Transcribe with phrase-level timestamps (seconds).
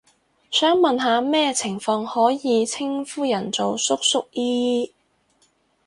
[0.49, 4.95] 想問下咩情況可以稱呼人做叔叔姨姨？